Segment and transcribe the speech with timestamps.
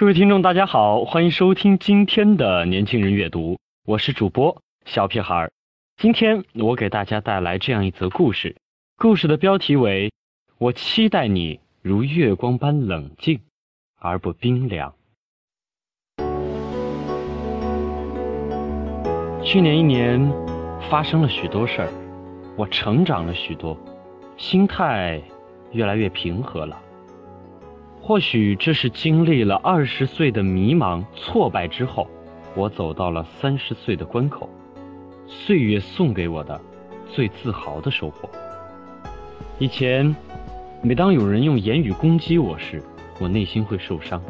[0.00, 5.52] 各位听众，大家好，欢迎收听今天的年轻人阅读，我是主播小屁孩儿。
[5.98, 8.56] 今天我给大家带来这样一则故事，
[8.96, 10.08] 故事的标题为
[10.56, 13.38] 《我期待你如月光般冷静
[13.98, 14.94] 而不冰凉》。
[19.44, 20.18] 去年一年
[20.88, 21.92] 发生了许多事儿，
[22.56, 23.78] 我成长了许多，
[24.38, 25.20] 心态
[25.72, 26.80] 越来越平和了。
[28.02, 32.08] 或许这是经历了二十岁的迷茫挫败之后，
[32.56, 34.48] 我走到了三十岁的关口，
[35.26, 36.60] 岁月送给我的
[37.08, 38.28] 最自豪的收获。
[39.58, 40.16] 以前，
[40.82, 42.82] 每当有人用言语攻击我时，
[43.20, 44.20] 我内心会受伤，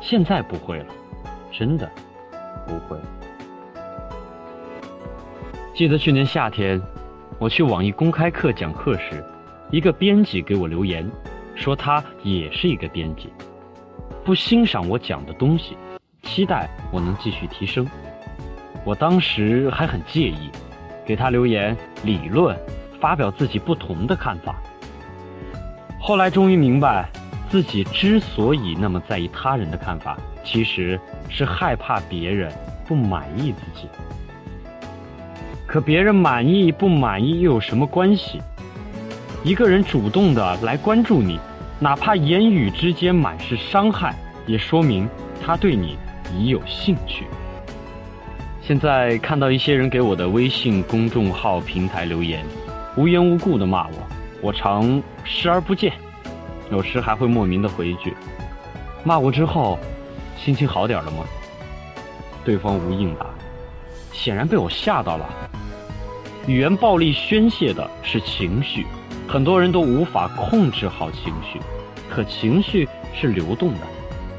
[0.00, 0.86] 现在不会了，
[1.50, 1.90] 真的
[2.66, 2.98] 不会。
[5.74, 6.82] 记得去年夏天，
[7.38, 9.24] 我去网易公开课讲课时，
[9.70, 11.08] 一个编辑给我留言。
[11.56, 13.32] 说他也是一个编辑，
[14.24, 15.76] 不欣赏我讲的东西，
[16.22, 17.84] 期待我能继续提升。
[18.84, 20.50] 我当时还很介意，
[21.04, 22.56] 给他留言理论，
[23.00, 24.54] 发表自己不同的看法。
[25.98, 27.08] 后来终于明白，
[27.48, 32.52] 自己之所以那么在意他人的看法，其实是害怕别人
[32.86, 33.88] 不满意自己。
[35.66, 38.40] 可别人满意不满意又有什么关系？
[39.46, 41.38] 一个人主动的来关注你，
[41.78, 44.12] 哪怕言语之间满是伤害，
[44.44, 45.08] 也说明
[45.40, 45.96] 他对你
[46.34, 47.24] 已有兴趣。
[48.60, 52.44] 现在看到一些人给我的微信公众号平台留言，
[52.96, 53.92] 无缘无故的骂我，
[54.42, 55.92] 我常视而不见，
[56.72, 58.12] 有时还会莫名的回一句
[59.06, 59.78] ：“骂我之后，
[60.36, 61.18] 心情好点了吗？”
[62.44, 63.26] 对方无应答，
[64.12, 65.24] 显然被我吓到了。
[66.48, 68.84] 语言暴力宣泄的是情绪。
[69.28, 71.60] 很多人都无法控制好情绪，
[72.08, 73.80] 可情绪是流动的，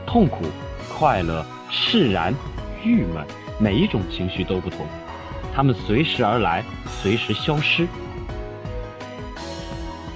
[0.05, 0.45] 痛苦、
[0.89, 2.33] 快乐、释然、
[2.83, 3.25] 郁闷，
[3.59, 4.85] 每一种情绪都不同，
[5.53, 7.85] 它们随时而来，随时消失。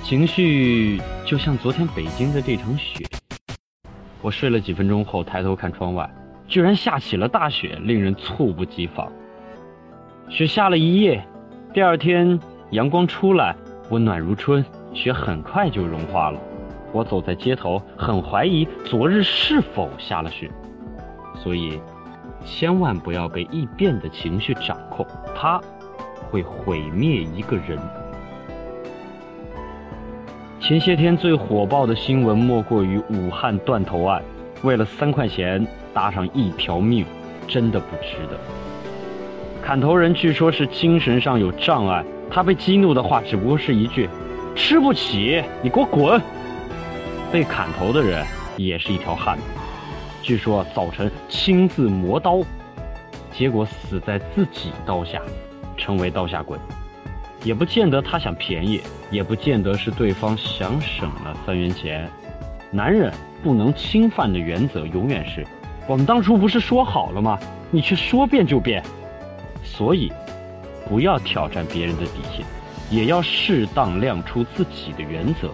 [0.03, 3.05] 情绪就像昨天北京的这场雪，
[4.21, 6.09] 我睡了几分钟后抬头看窗外，
[6.47, 9.11] 居然下起了大雪，令人猝不及防。
[10.29, 11.21] 雪下了一夜，
[11.73, 12.39] 第二天
[12.71, 13.53] 阳光出来。
[13.91, 14.63] 温暖如春，
[14.93, 16.39] 雪很快就融化了。
[16.93, 20.49] 我走在街头，很怀疑昨日是否下了雪。
[21.35, 21.77] 所以，
[22.45, 25.59] 千万不要被易变的情绪掌控，它
[26.29, 27.77] 会毁灭一个人。
[30.61, 34.23] 前些天最火爆的新闻莫过于武汉断头案，
[34.63, 37.05] 为了三块钱搭上一条命，
[37.45, 38.39] 真的不值得。
[39.61, 42.05] 砍头人据说是精神上有障碍。
[42.31, 44.09] 他被激怒的话只不过是一句
[44.55, 46.19] ：“吃不起，你给我滚！”
[47.29, 48.25] 被砍头的人
[48.55, 49.43] 也是一条汉子，
[50.21, 52.39] 据说早晨亲自磨刀，
[53.33, 55.21] 结果死在自己刀下，
[55.75, 56.57] 成为刀下鬼。
[57.43, 62.07] 也不见得他想便宜，也不见得是对方想省了三元钱。
[62.69, 63.11] 男人
[63.43, 65.45] 不能侵犯的原则永远是：
[65.87, 67.37] 我们当初不是说好了吗？
[67.71, 68.81] 你却说变就变，
[69.63, 70.11] 所以。
[70.91, 72.45] 不要挑战别人的底线，
[72.89, 75.49] 也要适当亮出自己的原则。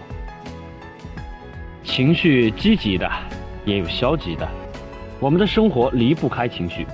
[1.84, 3.08] 情绪积极的，
[3.64, 4.48] 也有消极的。
[5.20, 6.84] 我们的生活离不开情绪，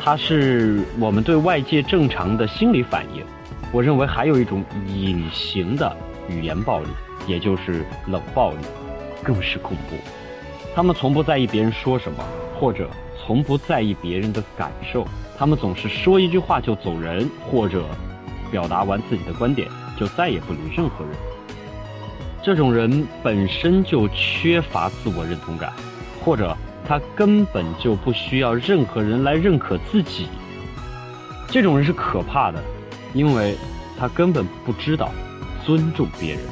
[0.00, 3.22] 它是我们对外界正常的心理反应。
[3.70, 5.94] 我认为还有一种隐形的
[6.26, 6.86] 语言暴力，
[7.26, 8.64] 也就是冷暴力，
[9.22, 9.96] 更是恐怖。
[10.74, 12.24] 他们从不在意别人说什么，
[12.58, 12.88] 或者。
[13.26, 15.06] 从不在意别人的感受，
[15.38, 17.84] 他们总是说一句话就走人，或者
[18.50, 19.66] 表达完自己的观点
[19.96, 21.14] 就再也不理任何人。
[22.42, 25.72] 这种人本身就缺乏自我认同感，
[26.22, 26.54] 或者
[26.86, 30.26] 他根本就不需要任何人来认可自己。
[31.48, 32.62] 这种人是可怕的，
[33.14, 33.56] 因为
[33.98, 35.10] 他根本不知道
[35.64, 36.42] 尊重别人。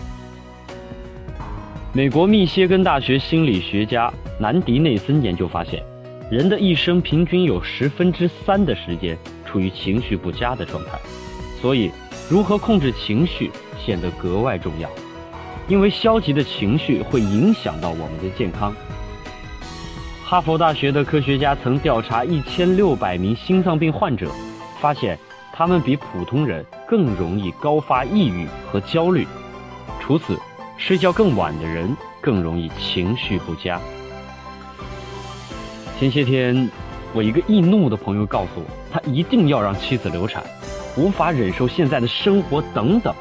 [1.93, 5.92] 美国密歇根大学心理学家南迪内森研究发现。
[6.33, 10.99] 人的一生平均有十分之三的时间处于情绪不佳的状态，
[11.61, 11.91] 所以
[12.31, 14.89] 如何控制情绪显得格外重要。
[15.69, 18.75] 因为消极的情绪会影响到我们的健康。
[20.25, 24.31] 哈佛大学的科学家曾调查一千六百名心脏病患者，
[24.81, 25.19] 发现
[25.53, 29.27] 他们比普通人更容易高发抑郁和焦虑。
[30.01, 30.39] 除此，
[30.79, 33.79] 睡觉更晚的人更容易情绪不佳。
[36.03, 36.69] 前些天，
[37.13, 40.43] 我一个易怒的朋友告诉我，他一定要让妻子流产，
[40.97, 43.15] 无法忍受现在的生活等等。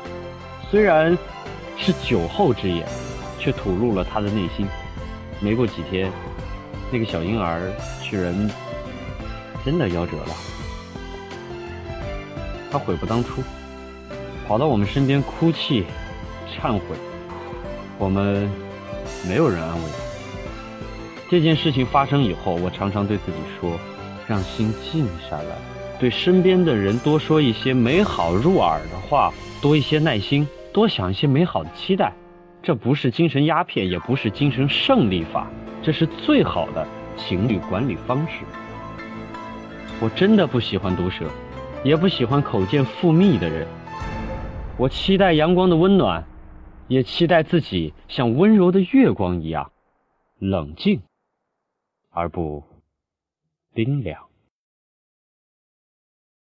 [0.72, 1.16] 虽然
[1.78, 2.83] 是酒后之言，
[3.38, 4.66] 却吐露了他的内心。
[5.39, 6.12] 没过几天，
[6.92, 8.33] 那个小婴儿居然
[9.63, 10.36] 真的夭折了。
[12.72, 13.44] 他悔不当初，
[14.48, 15.86] 跑到我们身边哭泣、
[16.50, 16.95] 忏悔，
[18.00, 18.50] 我们
[19.30, 20.11] 没有人安慰他。
[21.31, 23.80] 这件事情发生以后，我常常对自己说
[24.28, 25.56] ：“让心静下来，
[25.98, 29.31] 对身边的人多说一些美好入耳的话，
[29.62, 32.12] 多一些耐心，多想一些美好的期待。
[32.62, 35.48] 这不是精神鸦片，也不是精神胜利法，
[35.81, 36.86] 这是最好的
[37.16, 38.44] 情绪管理方式。”
[40.04, 41.24] 我真的不喜欢毒舌，
[41.81, 43.66] 也不喜欢口见腹密的人。
[44.75, 46.25] 我期待阳光的温暖，
[46.89, 49.72] 也期待自己像温柔的月光一样
[50.38, 51.00] 冷静。
[52.12, 52.63] 而不
[53.74, 54.31] 冰凉。